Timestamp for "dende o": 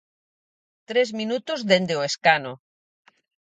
1.71-2.05